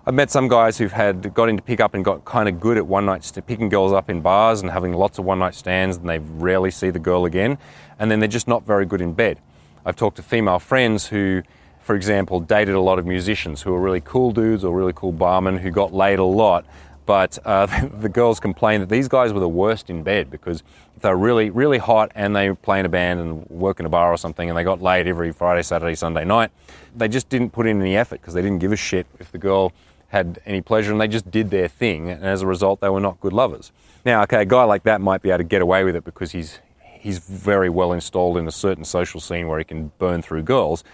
[0.06, 2.86] I've met some guys who've had got into pickup and got kind of good at
[2.86, 6.08] one night picking girls up in bars and having lots of one night stands, and
[6.08, 7.58] they rarely see the girl again,
[7.98, 9.40] and then they're just not very good in bed.
[9.86, 11.42] I've talked to female friends who,
[11.80, 15.12] for example, dated a lot of musicians who are really cool dudes or really cool
[15.12, 16.64] barmen who got laid a lot,
[17.06, 17.66] but uh,
[18.00, 20.62] the girls complained that these guys were the worst in bed because
[20.96, 23.86] if they were really, really hot and they play in a band and work in
[23.86, 26.50] a bar or something and they got laid every Friday, Saturday, Sunday night,
[26.94, 29.38] they just didn't put in any effort because they didn't give a shit if the
[29.38, 29.72] girl
[30.08, 32.08] had any pleasure and they just did their thing.
[32.08, 33.72] And as a result, they were not good lovers.
[34.04, 36.32] Now, okay, a guy like that might be able to get away with it because
[36.32, 40.42] he's, he's very well installed in a certain social scene where he can burn through
[40.42, 40.84] girls.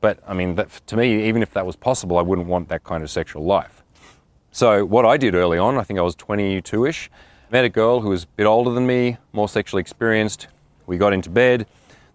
[0.00, 2.84] But I mean, that, to me, even if that was possible, I wouldn't want that
[2.84, 3.79] kind of sexual life.
[4.52, 7.08] So, what I did early on, I think I was 22 ish,
[7.52, 10.48] met a girl who was a bit older than me, more sexually experienced.
[10.86, 11.66] We got into bed.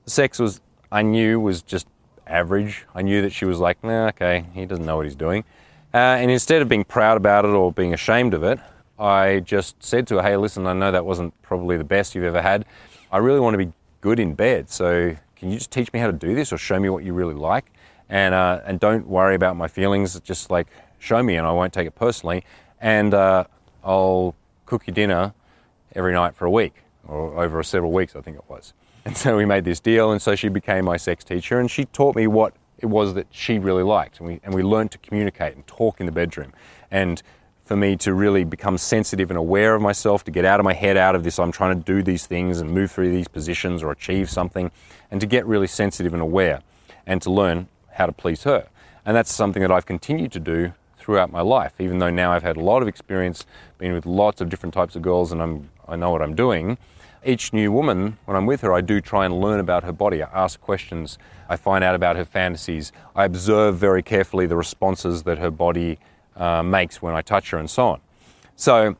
[0.04, 0.60] The sex was,
[0.92, 1.88] I knew, was just
[2.28, 2.86] average.
[2.94, 5.46] I knew that she was like, nah, okay, he doesn't know what he's doing.
[5.94, 8.60] Uh, and instead of being proud about it or being ashamed of it,
[9.00, 12.26] I just said to her, hey, listen, I know that wasn't probably the best you've
[12.26, 12.66] ever had.
[13.14, 13.72] I really want to be
[14.02, 14.70] good in bed.
[14.70, 17.14] So, can you just teach me how to do this or show me what you
[17.14, 17.72] really like?
[18.10, 20.20] And, uh, and don't worry about my feelings.
[20.20, 20.68] Just like
[21.00, 22.44] show me and I won't take it personally.
[22.80, 23.46] And uh,
[23.84, 25.34] I'll cook you dinner
[25.96, 28.74] every night for a week or over several weeks, I think it was.
[29.06, 31.86] And so we made this deal, and so she became my sex teacher, and she
[31.86, 34.20] taught me what it was that she really liked.
[34.20, 36.54] And we, and we learned to communicate and talk in the bedroom.
[36.90, 37.22] And
[37.64, 40.74] for me to really become sensitive and aware of myself, to get out of my
[40.74, 43.84] head, out of this, I'm trying to do these things and move through these positions
[43.84, 44.72] or achieve something,
[45.12, 46.62] and to get really sensitive and aware,
[47.06, 48.68] and to learn how to please her.
[49.06, 50.74] And that's something that I've continued to do
[51.06, 53.46] throughout my life, even though now I've had a lot of experience
[53.78, 56.80] being with lots of different types of girls and I'm, I know what I'm doing.
[57.24, 60.24] Each new woman, when I'm with her, I do try and learn about her body.
[60.24, 65.24] I ask questions, I find out about her fantasies, I observe very carefully the responses
[65.24, 66.00] that her body
[66.36, 68.02] uh, makes when I touch her and so on.
[68.56, 68.98] So,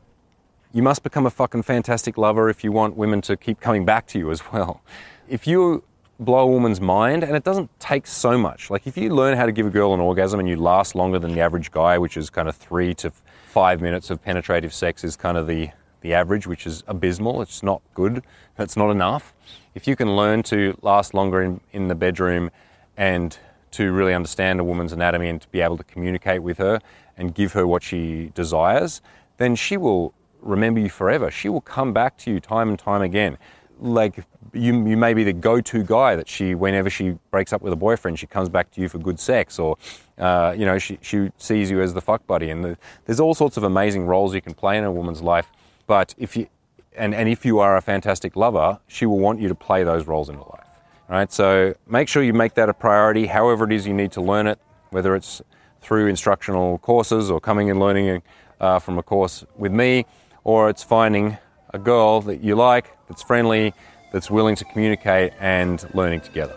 [0.72, 4.06] you must become a fucking fantastic lover if you want women to keep coming back
[4.08, 4.80] to you as well.
[5.28, 5.82] If you
[6.18, 8.70] blow a woman's mind, and it doesn't take so much.
[8.70, 11.18] Like if you learn how to give a girl an orgasm and you last longer
[11.18, 13.10] than the average guy, which is kind of three to
[13.48, 15.70] five minutes of penetrative sex, is kind of the
[16.02, 17.42] the average, which is abysmal.
[17.42, 18.22] It's not good.
[18.58, 19.32] It's not enough.
[19.74, 22.50] If you can learn to last longer in, in the bedroom
[22.96, 23.36] and
[23.72, 26.80] to really understand a woman's anatomy and to be able to communicate with her
[27.16, 29.00] and give her what she desires,
[29.38, 31.30] then she will remember you forever.
[31.30, 33.36] She will come back to you time and time again
[33.78, 37.72] like you, you may be the go-to guy that she, whenever she breaks up with
[37.72, 39.76] a boyfriend, she comes back to you for good sex, or
[40.18, 42.50] uh, you know, she, she sees you as the fuck buddy.
[42.50, 45.50] And the, there's all sorts of amazing roles you can play in a woman's life.
[45.86, 46.48] But if you,
[46.96, 50.06] and, and if you are a fantastic lover, she will want you to play those
[50.06, 50.62] roles in her life.
[51.08, 51.32] Right.
[51.32, 53.26] So make sure you make that a priority.
[53.26, 54.58] However it is you need to learn it,
[54.90, 55.40] whether it's
[55.80, 58.22] through instructional courses or coming and learning
[58.60, 60.04] uh, from a course with me,
[60.42, 61.38] or it's finding
[61.76, 63.74] a girl that you like, that's friendly,
[64.10, 66.56] that's willing to communicate and learning together.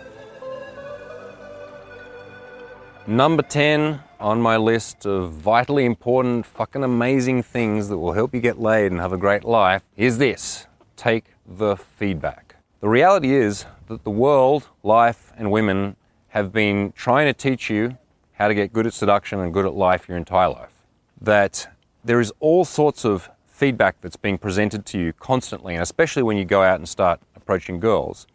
[3.05, 8.39] Number 10 on my list of vitally important, fucking amazing things that will help you
[8.39, 12.55] get laid and have a great life is this take the feedback.
[12.79, 15.97] The reality is that the world, life, and women
[16.29, 17.97] have been trying to teach you
[18.33, 20.73] how to get good at seduction and good at life your entire life.
[21.19, 21.67] That
[22.05, 23.29] there is all sorts of
[23.59, 27.19] feedback that's being presented to you constantly, and especially when you go out and start
[27.35, 28.25] approaching girls,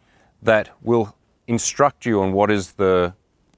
[0.41, 1.15] that will
[1.47, 3.13] instruct you on what is the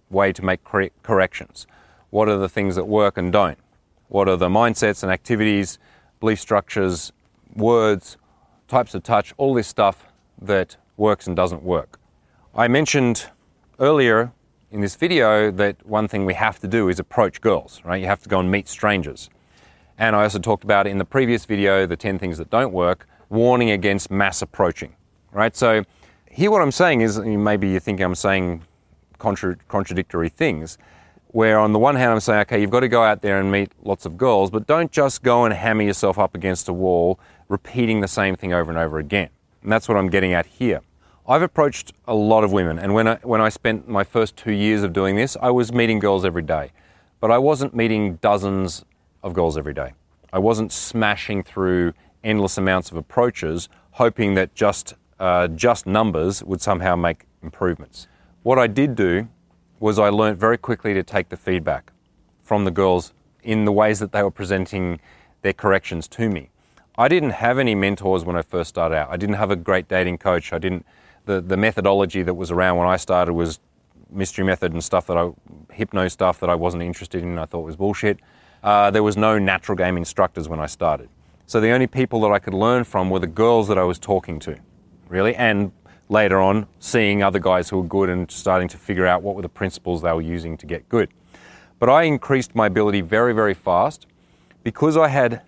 [0.09, 0.61] way to make
[1.03, 1.67] corrections.
[2.09, 3.59] What are the things that work and don't?
[4.07, 5.77] What are the mindsets and activities,
[6.21, 7.11] belief structures,
[7.53, 8.17] words,
[8.69, 10.05] types of touch, all this stuff
[10.41, 11.99] that works and doesn't work.
[12.55, 13.27] I mentioned
[13.79, 14.31] earlier
[14.71, 18.01] in this video that one thing we have to do is approach girls, right?
[18.01, 19.29] You have to go and meet strangers.
[19.97, 23.07] And I also talked about in the previous video, the 10 things that don't work,
[23.29, 24.95] warning against mass approaching,
[25.31, 25.55] right?
[25.55, 25.83] So
[26.29, 28.63] here what I'm saying is, maybe you think I'm saying
[29.17, 30.77] contra- contradictory things,
[31.29, 33.51] where on the one hand I'm saying, okay, you've got to go out there and
[33.51, 37.19] meet lots of girls, but don't just go and hammer yourself up against a wall,
[37.49, 39.29] repeating the same thing over and over again.
[39.63, 40.81] And that's what I'm getting at here.
[41.27, 44.53] I've approached a lot of women, and when I, when I spent my first two
[44.53, 46.71] years of doing this, I was meeting girls every day.
[47.19, 48.85] But I wasn't meeting dozens
[49.27, 49.93] of girls every day.
[50.33, 56.61] I wasn't smashing through endless amounts of approaches, hoping that just, uh, just numbers would
[56.61, 58.07] somehow make improvements.
[58.43, 59.27] What I did do
[59.79, 61.91] was I learned very quickly to take the feedback
[62.43, 63.13] from the girls
[63.43, 64.99] in the ways that they were presenting
[65.41, 66.49] their corrections to me.
[66.97, 69.09] I didn't have any mentors when I first started out.
[69.11, 70.51] I didn't have a great dating coach.
[70.51, 70.85] I didn't
[71.27, 73.59] the, the methodology that was around when I started was
[74.09, 75.29] mystery method and stuff that I
[75.73, 77.37] hypno stuff that I wasn't interested in.
[77.37, 78.19] I thought was bullshit.
[78.63, 81.09] Uh, there was no natural game instructors when I started.
[81.45, 83.99] So the only people that I could learn from were the girls that I was
[83.99, 84.57] talking to,
[85.07, 85.71] really, and
[86.09, 89.41] later on seeing other guys who were good and starting to figure out what were
[89.41, 91.09] the principles they were using to get good.
[91.79, 94.07] But I increased my ability very, very fast
[94.63, 95.41] because I had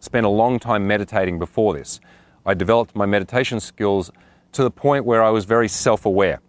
[0.00, 2.00] spent a long time meditating before this.
[2.44, 4.10] I developed my meditation skills
[4.52, 6.40] to the point where I was very self aware.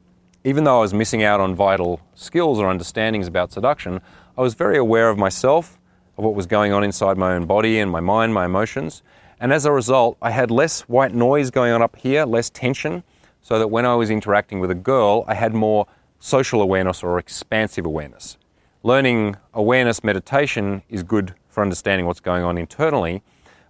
[0.43, 4.01] Even though I was missing out on vital skills or understandings about seduction,
[4.37, 5.78] I was very aware of myself,
[6.19, 9.01] of what was going on inside my own body and my mind, my emotions.
[9.39, 13.03] And as a result, I had less white noise going on up here, less tension,
[13.41, 15.87] so that when I was interacting with a girl, I had more
[16.19, 18.37] social awareness or expansive awareness.
[18.83, 23.23] Learning awareness meditation is good for understanding what's going on internally,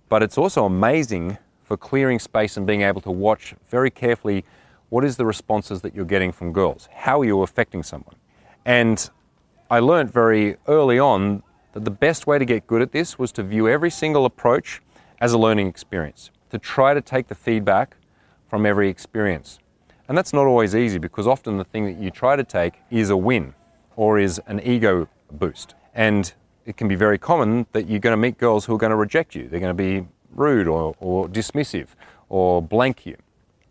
[0.09, 4.43] but it's also amazing for clearing space and being able to watch very carefully
[4.89, 6.89] what is the responses that you're getting from girls?
[6.91, 8.15] How are you affecting someone?
[8.65, 9.07] And
[9.69, 13.31] I learned very early on that the best way to get good at this was
[13.33, 14.81] to view every single approach
[15.19, 17.95] as a learning experience, to try to take the feedback
[18.47, 19.59] from every experience.
[20.07, 23.09] And that's not always easy because often the thing that you try to take is
[23.09, 23.53] a win
[23.95, 25.75] or is an ego boost.
[25.93, 26.33] And
[26.65, 28.95] it can be very common that you're going to meet girls who are going to
[28.95, 29.47] reject you.
[29.47, 31.89] They're going to be rude or, or dismissive
[32.27, 33.17] or blank you.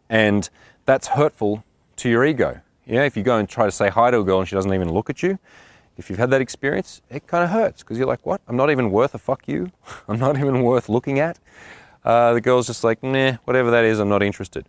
[0.08, 0.48] And
[0.84, 1.64] that's hurtful
[1.96, 2.60] to your ego.
[2.86, 4.72] Yeah, if you go and try to say hi to a girl and she doesn't
[4.72, 5.38] even look at you,
[5.98, 8.40] if you've had that experience, it kind of hurts because you're like, what?
[8.46, 9.72] I'm not even worth a fuck you.
[10.08, 11.38] I'm not even worth looking at.
[12.04, 14.64] Uh, the girl's just like, nah, whatever that is, I'm not interested.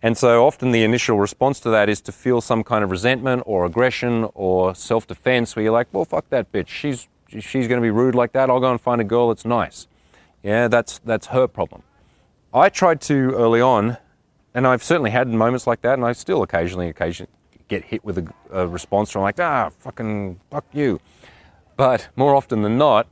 [0.00, 3.42] And so often the initial response to that is to feel some kind of resentment
[3.44, 6.68] or aggression or self defense where you're like, well, fuck that bitch.
[6.68, 8.48] She's, she's going to be rude like that.
[8.48, 9.88] I'll go and find a girl that's nice.
[10.42, 11.82] Yeah, that's, that's her problem.
[12.54, 13.98] I tried to early on,
[14.54, 17.30] and I've certainly had moments like that, and I still occasionally, occasionally
[17.70, 21.00] get hit with a, a response from like, ah, fucking fuck you.
[21.76, 23.06] But more often than not,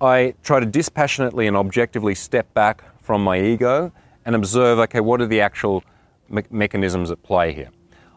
[0.00, 3.92] I try to dispassionately and objectively step back from my ego
[4.24, 5.84] and observe, okay, what are the actual
[6.28, 7.70] me- mechanisms at play here?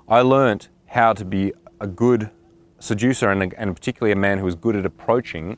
[0.08, 2.32] I learnt how to be a good
[2.80, 5.58] seducer and, and particularly a man who is good at approaching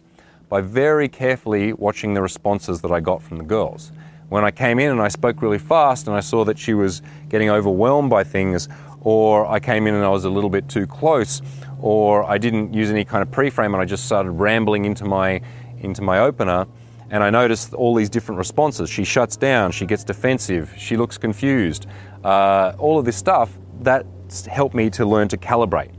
[0.50, 3.92] by very carefully watching the responses that I got from the girls.
[4.30, 7.02] When I came in and I spoke really fast and I saw that she was
[7.30, 8.68] getting overwhelmed by things,
[9.02, 11.42] or I came in and I was a little bit too close,
[11.80, 15.42] or I didn't use any kind of pre-frame and I just started rambling into my
[15.80, 16.66] into my opener,
[17.12, 18.90] and I noticed all these different responses.
[18.90, 21.86] She shuts down, she gets defensive, she looks confused.
[22.24, 24.06] Uh, all of this stuff that
[24.50, 25.92] helped me to learn to calibrate,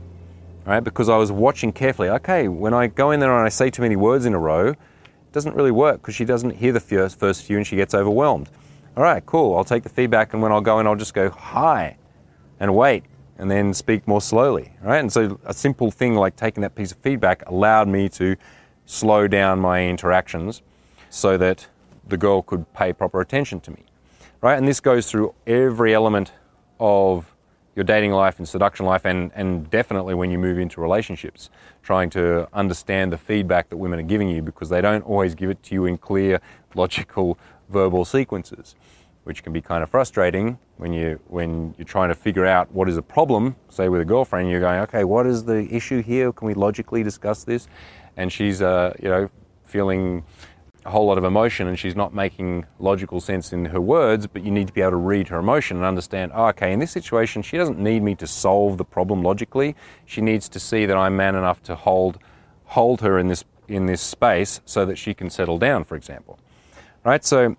[0.65, 0.83] right?
[0.83, 2.09] Because I was watching carefully.
[2.09, 4.67] Okay, when I go in there and I say too many words in a row,
[4.67, 7.93] it doesn't really work because she doesn't hear the first, first few and she gets
[7.93, 8.49] overwhelmed.
[8.97, 9.55] All right, cool.
[9.55, 11.97] I'll take the feedback, and when I'll go in, I'll just go hi,
[12.59, 13.03] and wait,
[13.37, 14.99] and then speak more slowly, right?
[14.99, 18.35] And so a simple thing like taking that piece of feedback allowed me to
[18.85, 20.61] slow down my interactions
[21.09, 21.67] so that
[22.07, 23.83] the girl could pay proper attention to me.
[24.41, 24.57] Right?
[24.57, 26.31] And this goes through every element
[26.79, 27.33] of
[27.75, 31.49] your dating life and seduction life, and, and definitely when you move into relationships,
[31.83, 35.49] trying to understand the feedback that women are giving you because they don't always give
[35.49, 36.41] it to you in clear,
[36.75, 37.37] logical,
[37.69, 38.75] verbal sequences.
[39.29, 42.89] Which can be kind of frustrating when you when you're trying to figure out what
[42.89, 43.55] is a problem.
[43.69, 46.33] Say with a girlfriend, you're going, okay, what is the issue here?
[46.33, 47.67] Can we logically discuss this?
[48.17, 49.29] And she's, uh, you know,
[49.65, 50.23] feeling
[50.83, 54.43] a whole lot of emotion and she's not making logical sense in her words, but
[54.43, 56.89] you need to be able to read her emotion and understand, oh, okay, in this
[56.89, 59.75] situation, she doesn't need me to solve the problem logically.
[60.07, 62.17] She needs to see that I'm man enough to hold
[62.65, 66.39] hold her in this in this space so that she can settle down, for example.
[67.03, 67.23] Right?
[67.23, 67.55] So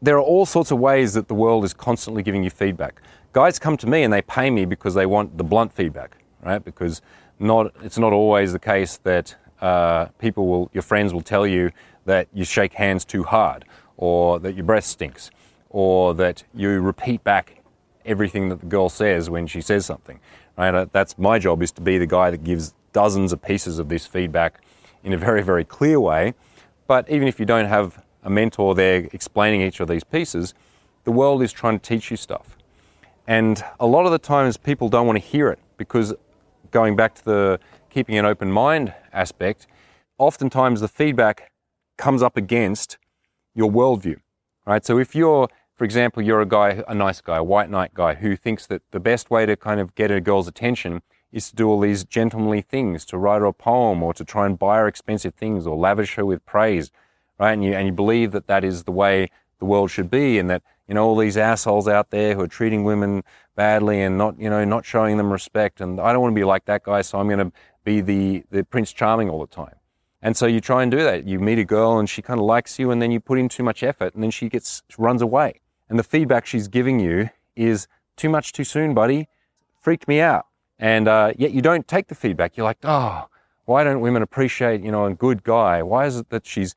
[0.00, 3.00] there are all sorts of ways that the world is constantly giving you feedback.
[3.32, 6.64] Guys come to me and they pay me because they want the blunt feedback, right?
[6.64, 7.02] Because
[7.38, 11.70] not it's not always the case that uh, people will, your friends will tell you
[12.04, 13.64] that you shake hands too hard,
[13.96, 15.30] or that your breath stinks,
[15.68, 17.62] or that you repeat back
[18.06, 20.20] everything that the girl says when she says something.
[20.56, 20.74] Right?
[20.74, 23.88] Uh, that's my job is to be the guy that gives dozens of pieces of
[23.88, 24.60] this feedback
[25.04, 26.34] in a very, very clear way.
[26.86, 30.54] But even if you don't have a mentor there explaining each of these pieces,
[31.04, 32.56] the world is trying to teach you stuff.
[33.26, 36.14] And a lot of the times people don't want to hear it because
[36.70, 37.60] going back to the
[37.90, 39.66] keeping an open mind aspect,
[40.18, 41.50] oftentimes the feedback
[41.96, 42.98] comes up against
[43.54, 44.16] your worldview,
[44.66, 44.84] right?
[44.84, 48.14] So if you're, for example, you're a guy, a nice guy, a white knight guy
[48.14, 51.02] who thinks that the best way to kind of get a girl's attention
[51.32, 54.46] is to do all these gentlemanly things, to write her a poem or to try
[54.46, 56.90] and buy her expensive things or lavish her with praise,
[57.38, 57.52] right?
[57.52, 60.48] And you, and you believe that that is the way the world should be and
[60.50, 63.22] that, you know, all these assholes out there who are treating women
[63.54, 65.80] badly and not, you know, not showing them respect.
[65.80, 67.52] And I don't want to be like that guy, so I'm going to
[67.84, 69.74] be the, the Prince Charming all the time.
[70.22, 71.26] And so you try and do that.
[71.26, 73.48] You meet a girl and she kind of likes you and then you put in
[73.48, 75.60] too much effort and then she gets, runs away.
[75.88, 77.86] And the feedback she's giving you is
[78.16, 79.28] too much too soon, buddy.
[79.80, 80.46] Freaked me out.
[80.78, 82.56] And uh, yet you don't take the feedback.
[82.56, 83.28] You're like, oh,
[83.64, 85.82] why don't women appreciate, you know, a good guy?
[85.82, 86.74] Why is it that she's,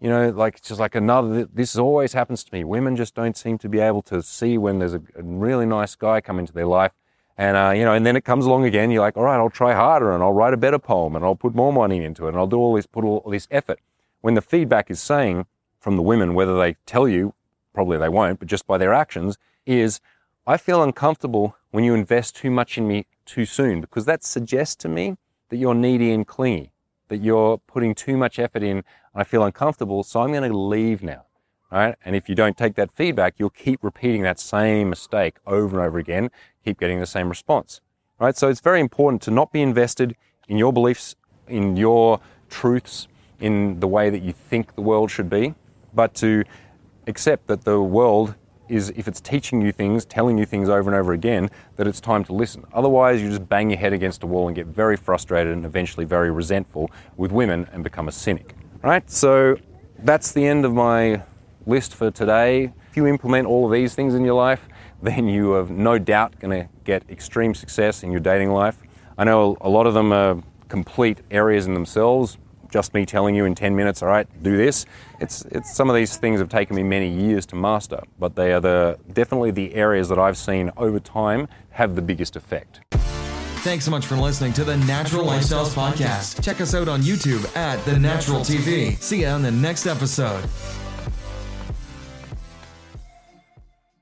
[0.00, 2.64] you know, like it's just like another, this always happens to me.
[2.64, 5.94] Women just don't seem to be able to see when there's a, a really nice
[5.94, 6.92] guy come into their life.
[7.36, 8.90] And, uh, you know, and then it comes along again.
[8.90, 11.36] You're like, all right, I'll try harder and I'll write a better poem and I'll
[11.36, 13.78] put more money into it and I'll do all this, put all this effort.
[14.20, 15.46] When the feedback is saying
[15.78, 17.34] from the women, whether they tell you,
[17.72, 20.00] probably they won't, but just by their actions, is
[20.46, 24.76] I feel uncomfortable when you invest too much in me too soon because that suggests
[24.76, 25.16] to me
[25.50, 26.72] that you're needy and clingy,
[27.10, 28.82] that you're putting too much effort in.
[29.14, 31.26] I feel uncomfortable, so I'm going to leave now.
[31.70, 31.94] Right?
[32.04, 35.86] And if you don't take that feedback, you'll keep repeating that same mistake over and
[35.86, 36.30] over again,
[36.64, 37.80] keep getting the same response.
[38.18, 38.36] Right?
[38.36, 40.16] So it's very important to not be invested
[40.48, 41.14] in your beliefs,
[41.46, 43.06] in your truths,
[43.38, 45.54] in the way that you think the world should be,
[45.94, 46.44] but to
[47.06, 48.34] accept that the world
[48.70, 52.00] is if it's teaching you things, telling you things over and over again, that it's
[52.00, 52.64] time to listen.
[52.72, 56.06] Otherwise, you just bang your head against a wall and get very frustrated and eventually
[56.06, 58.54] very resentful with women and become a cynic.
[58.82, 59.08] Right?
[59.10, 59.56] So
[59.98, 61.22] that's the end of my
[61.66, 62.72] list for today.
[62.88, 64.68] If you implement all of these things in your life,
[65.02, 68.78] then you are no doubt going to get extreme success in your dating life.
[69.18, 72.38] I know a lot of them are complete areas in themselves,
[72.70, 74.86] just me telling you in 10 minutes, all right, do this.
[75.20, 78.52] It's, it's some of these things have taken me many years to master, but they
[78.52, 82.80] are the definitely the areas that I've seen over time have the biggest effect.
[83.62, 86.42] Thanks so much for listening to the Natural Lifestyles Podcast.
[86.42, 88.96] Check us out on YouTube at The Natural TV.
[89.02, 90.48] See you on the next episode.